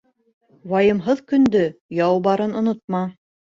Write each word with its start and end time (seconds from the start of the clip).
Вайымһыҙ 0.71 1.21
көндө 1.33 1.63
яу 1.99 2.19
барын 2.31 2.59
онотма. 2.65 3.07